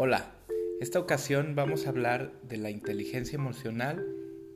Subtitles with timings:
[0.00, 0.30] Hola,
[0.80, 4.06] esta ocasión vamos a hablar de la inteligencia emocional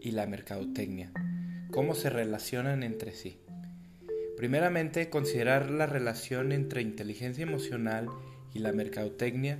[0.00, 1.10] y la mercadotecnia,
[1.72, 3.40] cómo se relacionan entre sí.
[4.36, 8.06] Primeramente, considerar la relación entre inteligencia emocional
[8.54, 9.58] y la mercadotecnia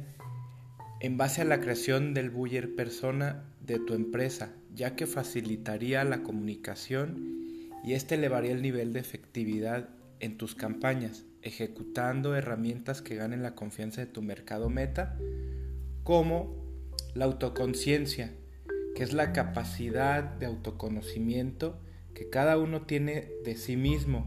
[1.01, 6.23] en base a la creación del buyer persona de tu empresa, ya que facilitaría la
[6.23, 9.89] comunicación y este elevaría el nivel de efectividad
[10.21, 15.19] en tus campañas, ejecutando herramientas que ganen la confianza de tu mercado meta,
[16.05, 16.55] como
[17.15, 18.35] la autoconciencia,
[18.95, 21.79] que es la capacidad de autoconocimiento
[22.15, 24.27] que cada uno tiene de sí mismo.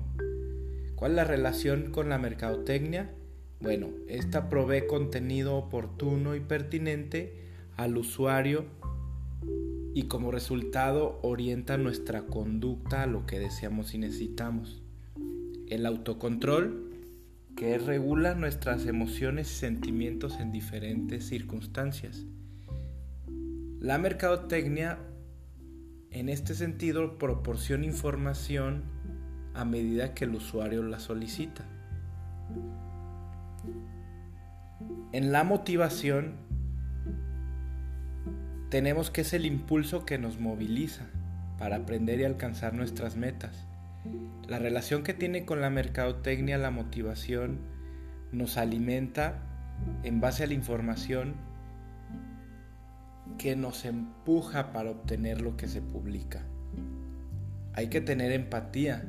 [0.95, 3.13] ¿Cuál es la relación con la mercadotecnia?
[3.59, 7.45] Bueno, esta provee contenido oportuno y pertinente
[7.77, 8.65] al usuario
[9.93, 14.81] y como resultado orienta nuestra conducta a lo que deseamos y necesitamos.
[15.67, 16.94] El autocontrol,
[17.55, 22.25] que regula nuestras emociones y sentimientos en diferentes circunstancias.
[23.79, 24.99] La mercadotecnia,
[26.11, 28.83] en este sentido, proporciona información
[29.53, 31.65] a medida que el usuario la solicita.
[35.13, 36.33] En la motivación
[38.69, 41.05] tenemos que es el impulso que nos moviliza
[41.57, 43.65] para aprender y alcanzar nuestras metas.
[44.47, 47.59] La relación que tiene con la mercadotecnia la motivación
[48.31, 49.41] nos alimenta
[50.03, 51.35] en base a la información
[53.37, 56.43] que nos empuja para obtener lo que se publica.
[57.73, 59.03] Hay que tener empatía,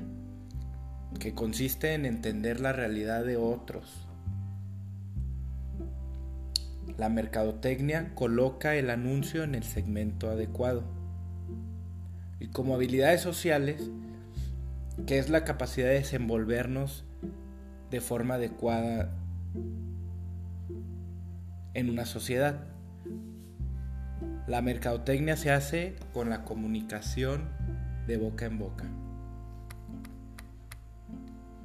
[1.21, 4.07] que consiste en entender la realidad de otros.
[6.99, 10.85] La mercadotecnia coloca el anuncio en el segmento adecuado.
[12.41, 13.91] Y como habilidades sociales,
[15.05, 17.05] que es la capacidad de desenvolvernos
[17.91, 19.13] de forma adecuada
[21.75, 22.61] en una sociedad.
[24.47, 27.51] La mercadotecnia se hace con la comunicación
[28.07, 28.85] de boca en boca.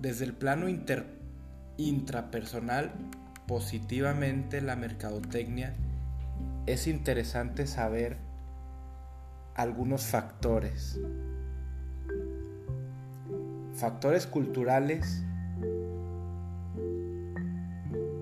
[0.02, 0.68] Desde el plano
[1.78, 2.92] intrapersonal,
[3.48, 5.76] positivamente la mercadotecnia,
[6.66, 8.18] es interesante saber
[9.56, 11.00] algunos factores
[13.74, 15.24] factores culturales,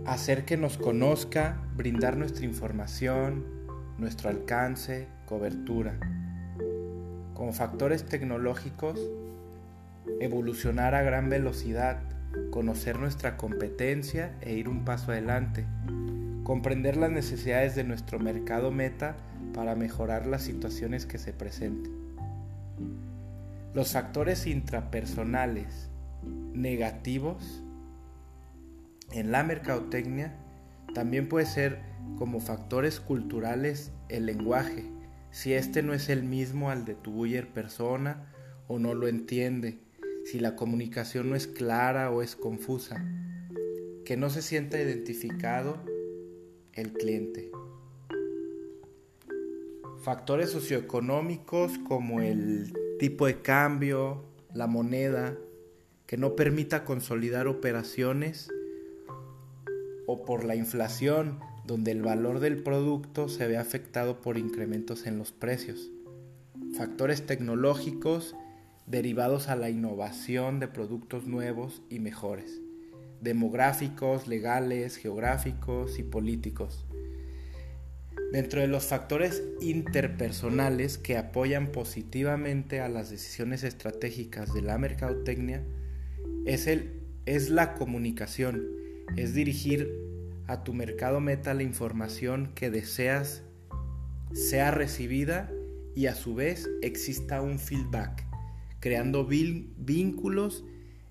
[0.06, 3.46] hacer que nos conozca, brindar nuestra información,
[3.98, 6.00] nuestro alcance, cobertura.
[7.34, 9.00] Como factores tecnológicos,
[10.20, 12.00] evolucionar a gran velocidad,
[12.52, 15.66] conocer nuestra competencia e ir un paso adelante,
[16.44, 19.16] comprender las necesidades de nuestro mercado meta
[19.54, 22.09] para mejorar las situaciones que se presenten.
[23.74, 25.90] Los factores intrapersonales
[26.54, 27.64] negativos
[29.12, 30.36] en la mercadotecnia
[30.96, 31.80] también puede ser
[32.18, 34.86] como factores culturales el lenguaje,
[35.32, 38.34] si este no es el mismo al de tu buyer persona
[38.68, 39.78] o no lo entiende,
[40.26, 43.06] si la comunicación no es clara o es confusa,
[44.04, 45.78] que no se sienta identificado
[46.74, 47.52] el cliente.
[50.02, 54.24] Factores socioeconómicos como el tipo de cambio,
[54.54, 55.36] la moneda,
[56.06, 58.50] que no permita consolidar operaciones
[60.06, 65.18] o por la inflación, donde el valor del producto se ve afectado por incrementos en
[65.18, 65.92] los precios.
[66.76, 68.36] Factores tecnológicos
[68.86, 72.60] derivados a la innovación de productos nuevos y mejores.
[73.22, 76.86] Demográficos, legales, geográficos y políticos.
[78.32, 85.64] Dentro de los factores interpersonales que apoyan positivamente a las decisiones estratégicas de la mercadotecnia
[86.46, 88.68] es, el, es la comunicación,
[89.18, 89.92] es dirigir
[90.46, 93.42] a tu mercado meta la información que deseas
[94.32, 95.52] sea recibida
[95.96, 98.28] y a su vez exista un feedback,
[98.80, 100.64] creando vínculos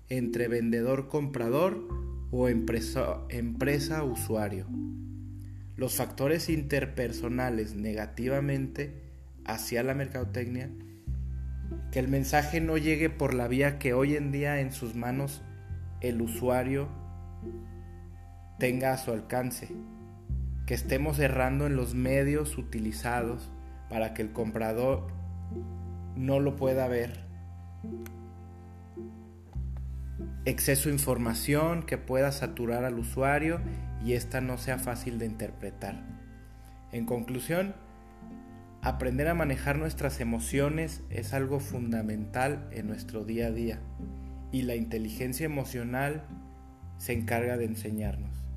[0.07, 1.85] entre vendedor-comprador
[2.31, 4.67] o empresa-usuario
[5.79, 9.01] los factores interpersonales negativamente
[9.45, 10.69] hacia la mercadotecnia,
[11.89, 15.41] que el mensaje no llegue por la vía que hoy en día en sus manos
[16.01, 16.89] el usuario
[18.57, 19.69] tenga a su alcance,
[20.65, 23.49] que estemos errando en los medios utilizados
[23.89, 25.07] para que el comprador
[26.17, 27.23] no lo pueda ver.
[30.45, 33.59] Exceso de información que pueda saturar al usuario
[34.03, 36.01] y esta no sea fácil de interpretar.
[36.91, 37.75] En conclusión,
[38.81, 43.79] aprender a manejar nuestras emociones es algo fundamental en nuestro día a día
[44.51, 46.23] y la inteligencia emocional
[46.97, 48.48] se encarga de enseñarnos.